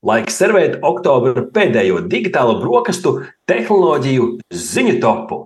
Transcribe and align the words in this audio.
Laiks 0.00 0.38
servēt 0.40 0.78
oktobra 0.80 1.42
pēdējo 1.52 1.98
digitālo 2.08 2.54
brokastu 2.62 3.18
tehnoloģiju 3.50 4.30
ziņu 4.48 4.96
topu. 5.02 5.42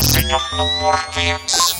Ziņu 0.00 0.40
numur 0.56 1.02
viens. 1.18 1.75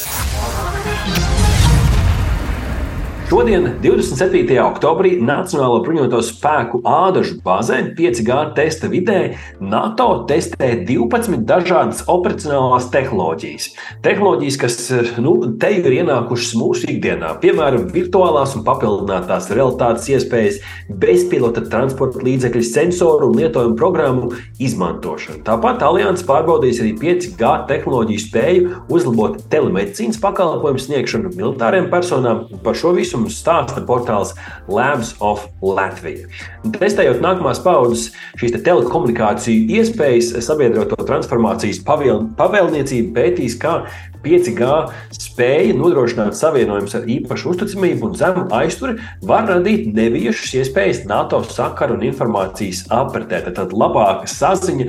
Šodien, 3.27 3.65
27. 3.83 4.55
oktobrī, 4.63 5.17
Nacionālo 5.19 5.81
bruņoto 5.83 6.21
spēku 6.23 6.79
ādažu 6.87 7.41
bāzē 7.43 7.81
5G 7.99 8.35
testa 8.55 8.87
vidē 8.87 9.17
NATO 9.59 10.07
testē 10.31 10.69
12 10.87 11.43
dažādas 11.43 12.05
operacionālās 12.07 12.87
tehnoloģijas. 12.95 13.67
Tehnoloģijas, 14.07 14.59
kas 14.63 14.77
nu, 15.19 15.33
te 15.59 15.73
ir 15.75 15.97
ienākušas 15.97 16.53
mūsu 16.61 16.87
ikdienā, 16.93 17.33
piemēram, 17.43 17.89
virtuālās 17.97 18.55
un 18.55 18.63
papildinātās 18.69 19.51
realitātes 19.51 20.07
iespējas, 20.15 20.61
bezpilota 21.03 21.65
transporta 21.67 22.23
līdzekļu, 22.23 22.63
sensoru 22.71 23.33
un 23.33 23.41
lietojumu 23.43 23.75
programmu 23.75 24.31
izmantošanu. 24.63 25.43
Tāpat 25.51 25.83
Allianz 25.83 26.23
pārbaudīs 26.31 26.79
arī 26.85 26.95
5G 27.03 27.53
tehnoloģiju 27.75 28.25
spēju 28.29 28.73
uzlabot 28.87 29.43
telemedicīnas 29.51 30.23
pakalpojumu 30.23 30.87
sniegšanu 30.87 31.35
militāriem 31.35 31.91
personām 31.91 32.47
par 32.63 32.79
šo 32.79 32.95
visu 32.95 33.16
mums 33.19 33.41
stāsta 33.43 33.83
portāls 33.87 34.35
Labs 34.71 35.15
of 35.25 35.47
Latvija. 35.65 36.29
Testējot 36.77 37.23
nākamās 37.25 37.63
paudzes 37.65 38.11
šīs 38.41 38.57
te 38.57 38.63
telekomunikāciju 38.67 39.69
iespējas, 39.79 40.35
sabiedroto 40.47 40.99
transformācijas 41.07 41.83
pavēlniecību 41.87 43.15
pētīs, 43.17 43.59
kā 43.61 43.81
5G 44.27 44.71
spēja 45.15 45.75
nodrošināt 45.77 46.37
savienojumus 46.39 46.97
ar 46.99 47.07
īpašu 47.17 47.53
uzticamību 47.53 48.11
un 48.11 48.19
zemu 48.19 48.47
aizturi 48.57 48.97
var 49.27 49.47
radīt 49.51 49.89
nebijušas 49.95 50.55
iespējas 50.63 51.03
NATO 51.09 51.43
sakaru 51.47 51.97
un 51.99 52.07
informācijas 52.11 52.87
apritē. 52.93 53.45
Tad 53.47 53.75
labāka 53.77 54.29
saziņa 54.31 54.89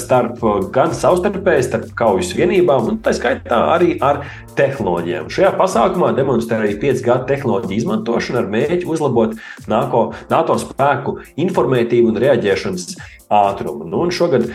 starp 0.00 0.40
gan 0.74 0.94
savstarpēji, 0.96 1.66
starp 1.68 1.92
kaujas 1.98 2.32
vienībām, 2.38 2.94
un 2.94 3.02
tā 3.04 3.12
skaitā 3.16 3.60
arī 3.74 3.98
ar 4.04 4.24
tehnoloģijām. 4.58 5.28
Šajā 5.30 5.52
pasākumā 5.58 6.14
demonstrē 6.16 6.62
arī 6.62 6.74
5G 6.80 7.20
tehnoloģiju 7.28 7.82
izmantošanu 7.82 8.42
ar 8.42 8.50
mērķi 8.54 8.88
uzlabot 8.90 9.36
NATO, 9.70 10.08
NATO 10.32 10.58
spēku 10.62 11.18
informētību 11.38 12.14
un 12.14 12.20
reaģēšanas 12.24 12.90
ātrumu. 13.28 13.86
Nu, 13.88 14.04
šogad 14.14 14.46
uh, 14.48 14.54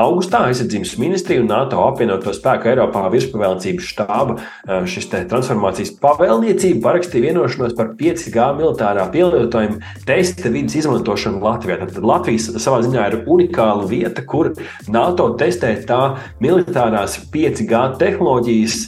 augustā 0.00 0.44
aizsardzības 0.48 0.96
ministrija 0.98 1.42
un 1.42 1.50
NATO 1.52 1.82
apvienoto 1.86 2.34
spēku 2.34 2.72
Eiropā 2.72 3.04
virspavēlniecības 3.14 3.90
štāba 3.92 4.36
uh, 4.38 4.86
šis 4.90 5.08
transformācijas 5.12 5.94
pavēlniecība 6.02 6.82
parakstīja 6.88 7.28
vienošanos 7.28 7.76
par 7.78 7.94
5G 8.00 8.50
militārā 8.58 9.06
pielietojuma 9.14 9.94
testa 10.08 10.52
vidas 10.54 10.78
izmantošanu 10.82 11.42
Latvijā. 11.44 11.80
Tad 11.84 12.02
Latvija 12.02 12.58
savā 12.58 12.82
ziņā 12.86 13.08
ir 13.12 13.18
unikāla 13.30 13.86
vieta, 13.88 14.26
kur 14.26 14.52
NATO 14.90 15.30
testē 15.38 15.74
tā 15.88 16.02
militārās 16.42 17.20
5G 17.32 17.84
tehnoloģijas, 18.02 18.80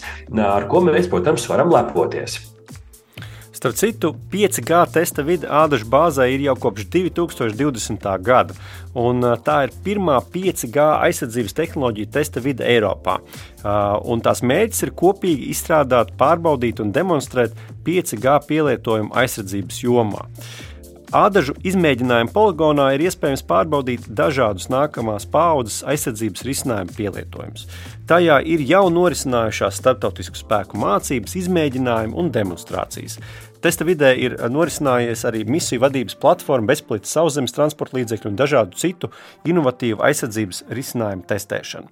ar 0.50 0.70
ko 0.70 0.82
mēs, 0.86 1.10
protams, 1.10 1.46
varam 1.50 1.70
lepoties. 1.74 2.40
Starp 3.60 3.76
citu, 3.76 4.14
5G 4.32 4.76
testa 4.88 5.20
vide 5.20 5.44
ādažu 5.44 5.84
bāzē 5.92 6.24
ir 6.32 6.40
jau 6.46 6.54
kopš 6.56 6.86
2020. 6.94 8.06
gada, 8.24 8.54
un 8.96 9.20
tā 9.44 9.56
ir 9.66 9.74
pirmā 9.84 10.14
5G 10.32 10.86
aizsardzības 10.94 11.56
tehnoloģija 11.58 12.08
testa 12.14 12.40
vide 12.40 12.64
Eiropā. 12.64 13.18
Un 14.08 14.24
tās 14.24 14.40
mērķis 14.40 14.86
ir 14.86 14.94
kopīgi 14.96 15.50
izstrādāt, 15.52 16.14
pārbaudīt 16.16 16.80
un 16.80 16.94
demonstrēt 16.96 17.52
5G 17.84 18.38
pielietojumu 18.48 19.12
aizsardzības 19.26 19.84
jomā. 19.84 20.24
Ādažu 21.10 21.56
izmēģinājumu 21.66 22.30
poligonā 22.30 22.92
ir 22.94 23.02
iespējams 23.08 23.42
pārbaudīt 23.44 24.04
dažādus 24.06 24.68
nākamās 24.70 25.26
paudzes 25.26 25.82
aizsardzības 25.90 26.46
risinājumu 26.46 26.94
pielietojumus. 26.94 27.66
Tajā 28.06 28.38
ir 28.46 28.62
jau 28.66 28.84
norisinājušās 28.94 29.82
starptautisku 29.82 30.38
spēku 30.38 30.78
mācības, 30.78 31.34
izmēģinājumi 31.42 32.14
un 32.14 32.30
demonstrācijas. 32.34 33.18
Testa 33.60 33.84
vidē 33.84 34.14
ir 34.16 34.38
norisinājies 34.48 35.26
arī 35.28 35.44
misiju 35.44 35.82
vadības 35.82 36.16
platforma, 36.20 36.70
bezpilota 36.72 37.08
sauszemes 37.10 37.52
transporta 37.52 37.98
līdzekļu 37.98 38.32
un 38.32 38.38
dažādu 38.40 38.80
citu 38.80 39.10
inovatīvu 39.44 40.00
aizsardzības 40.06 40.64
risinājumu 40.72 41.26
testēšana. 41.28 41.90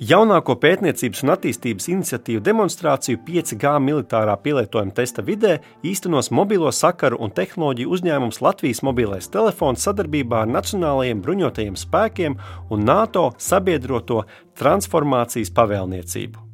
Jaunāko 0.00 0.54
pētniecības 0.56 1.20
un 1.26 1.30
attīstības 1.34 1.86
iniciatīvu 1.92 2.40
demonstrāciju 2.40 3.18
5G 3.26 3.72
militārā 3.84 4.32
pielietojuma 4.40 4.94
testa 4.96 5.20
vidē 5.22 5.58
īstenos 5.84 6.30
mobilo 6.32 6.72
sakaru 6.72 7.18
un 7.20 7.34
tehnoloģiju 7.36 7.92
uzņēmums 7.98 8.40
Latvijas 8.40 8.80
mobilais 8.86 9.28
telefons 9.28 9.84
sadarbībā 9.84 10.46
ar 10.46 10.54
Nacionālajiem 10.54 11.20
bruņotajiem 11.20 11.76
spēkiem 11.76 12.38
un 12.72 12.88
NATO 12.88 13.26
sabiedroto 13.36 14.24
transformācijas 14.58 15.52
pavēlniecību. 15.60 16.48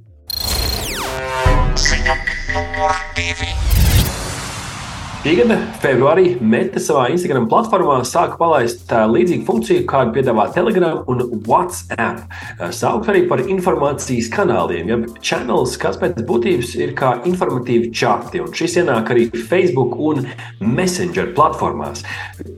Ziņa. 1.87 3.66
Šī 5.27 5.33
gada 5.41 5.57
februārī 5.83 6.37
Meta 6.39 6.79
savā 6.79 7.09
Instagram 7.11 7.49
platformā 7.51 7.97
sāka 8.07 8.37
palaist 8.39 8.93
līdzīgu 9.11 9.43
funkciju, 9.49 9.83
kādu 9.91 10.13
piedāvā 10.15 10.45
Telegram 10.55 11.01
un 11.11 11.25
WhatsApp. 11.49 12.29
Saukt 12.71 13.11
arī 13.11 13.25
par 13.27 13.43
informācijas 13.43 14.29
kanāliem, 14.31 14.93
jeb 14.93 15.09
channels, 15.19 15.75
kas 15.83 15.99
pēc 15.99 16.21
būtības 16.29 16.77
ir 16.79 16.93
kā 16.95 17.17
informatīvi 17.27 17.91
čati. 17.91 18.39
Un 18.45 18.55
šis 18.55 18.77
ienāk 18.85 19.11
arī 19.17 19.25
Facebook 19.49 19.97
un 19.99 20.29
Messenger 20.63 21.33
platformās. 21.35 22.07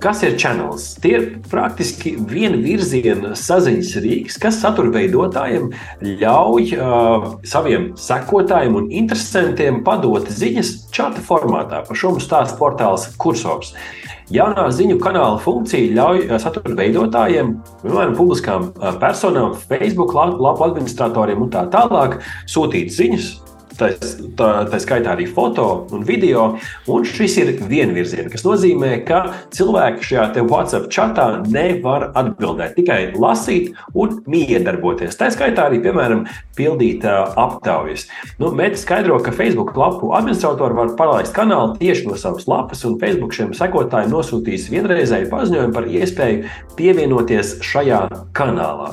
Kas 0.04 0.20
ir 0.28 0.36
channels? 0.36 0.90
Tie 1.00 1.14
ir 1.16 1.26
praktiski 1.48 2.18
viena 2.28 2.60
virziena 2.60 3.32
saziņas 3.32 3.94
rīks, 4.04 4.36
kas 4.44 4.60
satura 4.60 4.92
veidotājiem 4.98 5.72
ļauj 6.20 6.68
uh, 6.76 7.32
saviem 7.48 7.94
sekotājiem 7.96 8.76
un 8.82 8.92
interesantiem 9.00 9.80
padot 9.88 10.28
ziņas 10.28 10.76
čata 10.98 11.22
formātā. 11.24 11.82
Par 11.86 11.98
šo 11.98 12.12
mums 12.14 12.26
stāsta 12.26 12.58
portāls 12.58 13.08
Cursors. 13.20 13.74
Jaunā 14.34 14.66
ziņu 14.74 14.98
kanāla 15.00 15.38
funkcija 15.40 15.94
ļauj 15.96 16.24
eh, 16.26 16.34
satura 16.42 16.74
veidotājiem, 16.76 17.54
piemēram, 17.84 18.16
publiskām 18.18 18.70
eh, 18.74 18.96
personām, 19.00 19.54
Facebook 19.70 20.12
lapu 20.16 20.66
administratoriem 20.66 21.46
un 21.46 21.52
tā 21.54 21.64
tālāk 21.72 22.18
sūtīt 22.50 22.92
ziņas 22.92 23.30
tā, 23.78 23.90
tā, 24.38 24.50
tā 24.72 24.80
skaitā 24.82 25.14
arī 25.14 25.28
foto 25.30 25.68
un 25.94 26.04
video. 26.08 26.48
Un 26.90 27.06
šis 27.06 27.38
ir 27.42 27.52
vienvirziens, 27.68 28.30
kas 28.32 28.46
nozīmē, 28.46 28.92
ka 29.08 29.24
cilvēki 29.54 30.10
šajā 30.10 30.46
WhatsApp 30.48 30.90
chatā 30.92 31.28
nevar 31.48 32.10
atbildēt, 32.18 32.76
tikai 32.78 33.00
lasīt 33.18 33.74
un 33.94 34.20
miedarboties. 34.30 35.16
Tā 35.18 35.30
skaitā 35.34 35.68
arī, 35.68 35.80
piemēram, 35.84 36.24
pildīt 36.58 37.06
uh, 37.06 37.32
aptaujas. 37.38 38.06
Nu, 38.40 38.50
Mēģinājums 38.58 38.84
skaidro, 38.84 39.18
ka 39.22 39.32
Facebook 39.34 39.74
lapu 39.78 40.12
administratori 40.16 40.76
var 40.76 40.92
palaist 40.98 41.34
kanālu 41.36 41.76
tieši 41.78 42.08
no 42.08 42.18
savas 42.20 42.48
lapas, 42.50 42.84
un 42.88 42.98
Facebook 43.00 43.34
šiem 43.36 43.54
sekotājiem 43.56 44.12
nosūtīs 44.12 44.68
vienreizēju 44.72 45.30
paziņojumu 45.32 45.74
par 45.76 45.88
iespēju 45.88 46.52
pievienoties 46.78 47.58
šajā 47.66 48.02
kanālā. 48.36 48.92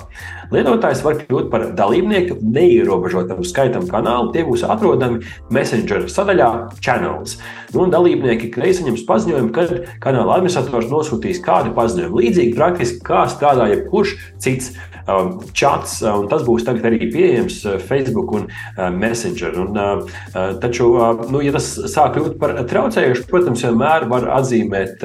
Lietotājs 0.54 1.04
var 1.06 1.20
kļūt 1.22 1.50
par 1.52 1.68
dalībnieku 1.78 2.38
neierobežotam 2.42 3.44
skaitam 3.48 3.88
kanālu. 3.90 4.32
Tie 4.36 4.46
būs 4.48 4.66
atrodami 4.68 5.24
Messenger 5.54 6.06
sadaļā 6.12 6.50
Channels. 6.80 7.40
Nu, 7.74 7.88
dalībnieki 7.92 8.52
reiz 8.62 8.80
saņems 8.80 9.06
paziņojumu, 9.10 9.54
kad 9.56 9.74
kanāla 10.04 10.40
administrators 10.40 10.92
nosūtīs 10.92 11.42
kādu 11.46 11.74
paziņojumu. 11.78 12.22
Līdzīgi 12.22 12.58
praktiski 12.58 13.02
kā 13.06 13.26
strādā 13.32 13.70
jebkurš 13.74 14.18
cits 14.44 14.74
um, 15.08 15.32
chats, 15.54 16.00
un 16.06 16.28
tas 16.32 16.44
būs 16.48 16.66
tagad 16.68 16.88
arī 16.90 17.10
pieejams 17.14 17.62
uh, 17.66 17.78
Facebook 17.82 18.34
un 18.38 18.48
uh, 18.50 18.90
Messenger. 18.94 19.58
Un, 19.66 19.80
uh, 19.80 20.52
taču, 20.62 20.92
nu, 21.32 21.42
ja 21.46 21.56
tas 21.56 21.72
sāk 21.92 22.16
kļūt 22.18 22.38
par 22.42 22.56
traucējušu, 22.70 23.28
protams, 23.32 23.66
vienmēr 23.66 24.08
var 24.12 24.30
atzīmēt 24.40 25.04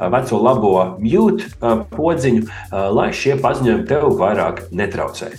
veco 0.00 0.40
labo 0.42 0.74
mute 1.00 1.50
podziņu, 1.94 2.46
lai 2.96 3.10
šie 3.16 3.36
paziņojumi 3.42 3.88
tev 3.88 4.08
vairāk 4.20 4.66
netraucē. 4.76 5.32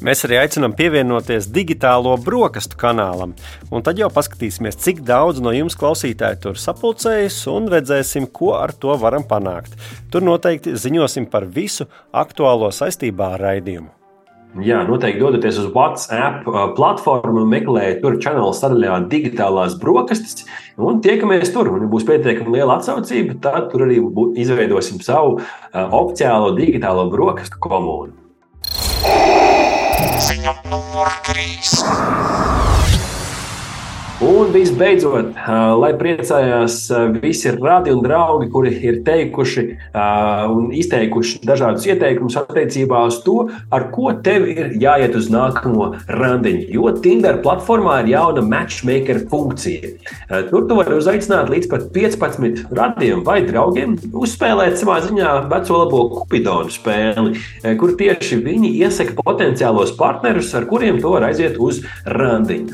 Mēs 0.00 0.22
arī 0.24 0.38
aicinām 0.40 0.72
pievienoties 0.72 1.50
digitālo 1.52 2.14
brokastu 2.24 2.78
kanālam, 2.80 3.34
un 3.68 3.82
tad 3.84 3.98
jau 4.00 4.08
paskatīsimies, 4.08 4.78
cik 4.80 5.02
daudz 5.04 5.42
no 5.44 5.52
jums 5.52 5.76
klausītāji 5.76 6.38
tur 6.40 6.56
sapulcējas, 6.56 7.36
un 7.52 7.68
redzēsim, 7.68 8.30
ko 8.32 8.54
ar 8.56 8.72
to 8.72 8.96
varam 9.02 9.26
panākt. 9.28 9.74
Tur 10.08 10.24
noteikti 10.24 10.72
ziņosim 10.80 11.26
par 11.28 11.44
visu 11.44 11.84
aktuālo 12.16 12.70
saistībā 12.72 13.34
ar 13.34 13.44
raidījumu. 13.44 13.92
Jā, 14.64 14.80
noteikti 14.88 15.20
dodaties 15.20 15.60
uz 15.60 15.68
WhatsApp 15.76 16.48
uh, 16.48 16.62
platformu 16.74 17.44
meklējiet 17.52 18.00
tur 18.00 18.16
kanāla 18.24 18.56
sadaļā 18.56 18.96
digitālās 19.12 19.76
brokastis. 19.78 20.48
Un 20.80 20.98
tiekamies 21.04 21.52
tur. 21.54 21.70
Un, 21.70 21.84
ja 21.84 21.90
būs 21.92 22.08
pietiekami 22.08 22.56
liela 22.56 22.80
atsaucība, 22.80 23.36
tad 23.44 23.68
tur 23.70 23.84
arī 23.86 24.00
izveidosim 24.40 25.04
savu 25.04 25.36
uh, 25.36 25.44
oficiālo 25.84 26.56
digitālo 26.56 27.06
brokastu 27.12 27.60
komunu. 27.62 28.29
Ziņa 30.30 30.52
numur 30.70 31.08
3. 31.26 31.46
Un 34.40 34.48
visbeidzot, 34.54 35.34
lai 35.76 35.90
priecājās 36.00 36.86
visi 37.20 37.50
radi 37.52 37.92
un 37.92 37.98
draugi, 38.00 38.46
kuri 38.48 38.70
ir 38.88 39.00
teikuši 39.04 39.64
un 40.54 40.70
izteikuši 40.72 41.42
dažādus 41.44 41.84
ieteikumus 41.90 42.38
attiecībā 42.40 43.02
uz 43.10 43.18
to, 43.26 43.34
ar 43.68 43.90
ko 43.92 44.14
tev 44.24 44.46
ir 44.48 44.70
jāiet 44.80 45.12
uz 45.18 45.28
nākamo 45.32 45.90
randiņu. 46.08 46.62
Jo 46.72 46.92
Tinder 47.04 47.42
platformā 47.44 47.98
ir 48.00 48.14
jauna 48.14 48.44
matchmaker 48.46 49.20
funkcija. 49.28 49.92
Tur 50.48 50.64
tu 50.70 50.78
vari 50.78 50.96
uzaicināt 50.96 51.52
līdz 51.52 51.68
pat 51.74 51.90
15 51.92 52.72
radiem 52.80 53.20
vai 53.26 53.42
draugiem 53.44 53.98
uzspēlēt 54.08 54.80
savā 54.80 55.02
ziņā 55.04 55.34
veco 55.52 55.82
labo 55.82 56.02
kupidonu 56.14 56.72
spēli, 56.72 57.36
kur 57.82 57.92
tieši 58.00 58.40
viņi 58.48 58.72
iesaka 58.80 59.20
potenciālos 59.20 59.92
partnerus, 60.00 60.54
ar 60.56 60.64
kuriem 60.70 61.02
to 61.04 61.12
var 61.18 61.28
aiziet 61.28 61.60
uz 61.60 61.84
randiņu. 62.08 62.72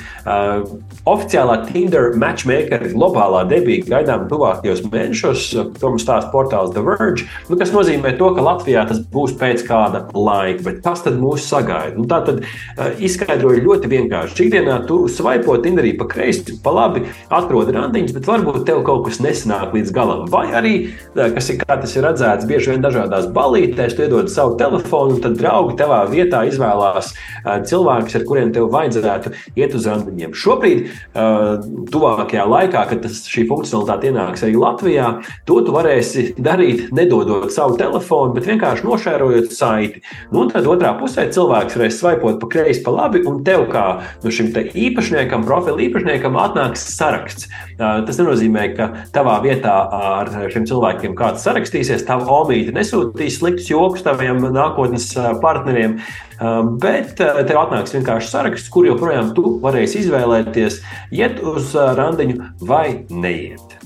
Oficiālā 1.06 1.56
Tinder 1.69 2.12
matchmaker 2.19 2.85
globālā 2.93 3.44
debija 3.49 3.85
gaidām 3.88 4.26
tuvākajos 4.31 4.82
mēnešos, 4.91 5.44
to 5.79 5.91
mums 5.93 6.05
stāsta 6.05 6.31
portāls 6.32 6.73
The 6.75 6.82
Verge, 6.85 7.26
nu, 7.50 7.58
kas 7.61 7.73
nozīmē 7.75 8.14
to, 8.19 8.31
ka 8.37 8.44
Latvijā 8.44 8.85
tas 8.88 9.00
būs 9.12 9.37
pēc 9.41 9.64
kāda 9.69 10.05
laika. 10.12 10.64
Bet 10.67 10.82
kas 10.85 11.05
tad 11.06 11.19
mūs 11.20 11.47
sagaida? 11.49 11.94
Nu, 11.97 12.06
tā 12.11 12.20
tad 12.26 12.43
uh, 12.43 12.91
izskaidroju 13.03 13.64
ļoti 13.64 13.91
vienkārši. 13.93 14.38
Ikdienā 14.47 14.81
tu 14.88 15.03
svaipo 15.12 15.56
Tinderī 15.62 15.94
pa 15.99 16.08
kreisi, 16.11 16.58
pa 16.62 16.75
labi, 16.75 17.06
atrod 17.32 17.70
randiņus, 17.75 18.17
bet 18.17 18.31
varbūt 18.31 18.64
tev 18.69 18.82
kaut 18.87 19.06
kas 19.08 19.23
nesanāk 19.25 19.75
līdz 19.76 19.94
galam. 19.97 20.26
Vai 20.32 20.47
arī, 20.56 20.75
uh, 21.14 21.29
kas 21.37 21.53
ir, 21.55 21.62
tas 21.67 21.97
ir 21.97 22.06
redzēts 22.06 22.49
bieži 22.50 22.75
vien 22.75 22.85
dažādās 22.85 23.31
balītēs, 23.37 23.97
tu 23.97 24.06
iedod 24.06 24.31
savu 24.32 24.58
telefonu, 24.61 25.17
un 25.17 25.25
tad 25.25 25.38
draugi 25.41 25.79
tavā 25.81 26.03
vietā 26.11 26.44
izvēlās 26.50 27.12
uh, 27.14 27.56
cilvēkus, 27.67 28.19
ar 28.19 28.29
kuriem 28.29 28.53
tev 28.56 28.70
vajadzētu 28.75 29.35
iet 29.56 29.76
uz 29.76 29.88
randiņiem. 29.91 30.37
Šobrīd 30.37 30.87
Uh, 31.17 31.45
tuvākajā 31.93 32.44
laikā, 32.50 32.82
kad 32.90 33.02
tas, 33.04 33.22
šī 33.31 33.46
funkcionalitāte 33.50 34.10
ienāks 34.10 34.44
arī 34.46 34.56
Latvijā, 34.60 35.10
to 35.48 35.60
tu 35.66 35.75
varēsi 35.75 36.26
darīt, 36.43 36.88
nedodot 36.96 37.48
savu 37.54 37.78
telefonu, 37.81 38.34
bet 38.37 38.48
vienkārši 38.48 38.87
nošērojot 38.87 39.52
saiti. 39.54 40.02
Nu, 40.32 40.44
un 40.44 40.52
tad 40.52 40.69
otrā 40.70 40.93
pusē 41.00 41.26
cilvēks 41.32 41.78
varēs 41.78 42.00
svaipot 42.00 42.40
pa 42.43 42.50
kreisi, 42.52 42.82
pa 42.87 42.94
labi, 42.94 43.22
un 43.28 43.43
tev 43.46 43.66
kā 43.72 43.87
no 44.25 44.32
šim 44.32 44.52
īpašniekam, 44.56 45.46
profila 45.46 45.82
īpašniekam, 45.87 46.38
atnāks 46.40 46.87
saraksts. 46.96 47.50
Tas 47.78 48.20
nenozīmē, 48.20 48.69
ka 48.76 48.90
tavā 49.14 49.38
vietā 49.44 49.75
ar 49.93 50.31
šiem 50.52 50.69
cilvēkiem 50.69 51.16
kāds 51.19 51.44
sarakstīsies, 51.46 52.06
tava 52.08 52.28
omīte 52.43 52.75
nesūtīs 52.76 53.40
sliktus 53.40 53.70
joks 53.72 54.06
taviem 54.06 54.40
nākotnes 54.54 55.12
partneriem. 55.43 56.00
Um, 56.36 56.74
bet 56.82 57.20
uh, 57.24 57.40
tev 57.48 57.62
atnāks 57.62 57.94
vienkārši 57.96 58.28
saraksts, 58.28 58.72
kur 58.72 58.84
joprojām 58.88 59.32
tu 59.36 59.56
varēsi 59.62 60.02
izvēlēties, 60.04 60.82
iet 61.16 61.40
uz 61.40 61.72
uh, 61.78 61.94
randiņu 61.96 62.50
vai 62.68 63.06
neiet. 63.08 63.78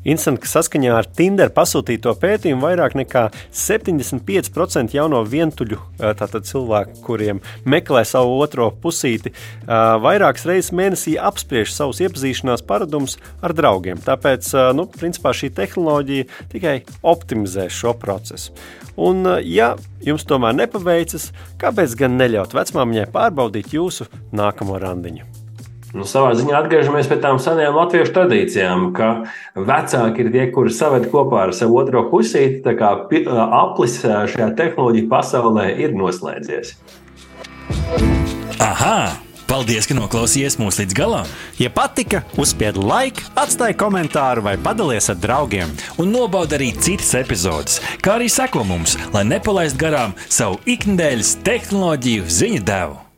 Interesanti, 0.00 0.40
ka 0.46 0.48
saskaņā 0.48 0.94
ar 0.96 1.04
Tinder 1.04 1.50
pasūtīto 1.52 2.14
pētījumu 2.22 2.64
vairāk 2.64 2.94
nekā 2.96 3.26
75% 3.52 4.94
jauno 4.96 5.20
vientuļu 5.28 5.76
cilvēku, 6.00 6.94
kuriem 7.04 7.42
meklē 7.68 8.00
savu 8.08 8.38
otro 8.40 8.70
pusīti, 8.72 9.34
vairākas 9.68 10.46
reizes 10.48 10.72
mēnesī 10.72 11.18
apspriež 11.20 11.74
savus 11.74 12.00
iepazīšanās 12.00 12.64
paradumus 12.64 13.18
ar 13.44 13.52
draugiem. 13.56 14.00
Tāpēc, 14.06 14.48
nu, 14.78 14.86
principā 14.88 15.34
šī 15.36 15.52
tehnoloģija 15.58 16.48
tikai 16.54 16.78
optimizē 17.02 17.68
šo 17.68 17.92
procesu. 18.00 18.56
Un, 19.00 19.24
ja 19.44 19.74
jums 20.04 20.24
tomēr 20.28 20.56
nepaveicas, 20.62 21.28
kāpēc 21.60 21.98
gan 22.00 22.16
neļaut 22.20 22.56
vecmāmiņai 22.56 23.06
pārbaudīt 23.12 23.76
jūsu 23.76 24.08
nākamo 24.32 24.80
randiņu? 24.80 25.39
Nu, 25.90 26.04
savā 26.06 26.36
ziņā 26.38 26.54
atgriežamies 26.54 27.08
pie 27.10 27.16
tām 27.22 27.40
senajām 27.42 27.74
latviešu 27.74 28.12
tradīcijām, 28.14 28.90
ka 28.94 29.08
vecāki 29.58 30.22
ir 30.22 30.28
tie, 30.34 30.44
kuri 30.54 30.74
saved 30.74 31.08
kopā 31.10 31.48
ar 31.48 31.54
savu 31.56 31.80
otro 31.80 32.04
pusīti. 32.12 32.60
Tā 32.62 32.76
kā 32.78 32.92
aplis 33.58 33.98
šajā 34.04 34.52
tehnoloģiju 34.60 35.10
pasaulē 35.10 35.66
ir 35.82 35.96
noslēdzies. 35.98 36.76
Aha! 38.62 39.18
Paldies, 39.50 39.88
ka 39.90 39.96
noklausījāties 39.98 40.60
mūsu 40.62 40.84
līdz 40.84 40.94
galam! 40.94 41.30
Ja 41.58 41.72
patika, 41.74 42.20
uzspiediet 42.38 42.78
laiku, 42.78 43.26
atstājiet 43.34 43.80
komentāru 43.82 44.46
vai 44.46 44.54
padalieties 44.62 45.10
ar 45.10 45.18
draugiem. 45.18 45.74
Un 45.98 46.14
nobaudiet 46.14 46.60
arī 46.60 46.70
citas 46.78 47.10
epizodes, 47.18 47.82
kā 47.98 48.20
arī 48.20 48.30
sekot 48.30 48.68
mums, 48.70 48.94
lai 49.10 49.26
nepalaistu 49.26 49.82
garām 49.82 50.14
savu 50.30 50.62
ikdienas 50.70 51.34
tehnoloģiju 51.42 52.30
ziņu 52.30 52.66
devumu. 52.70 53.09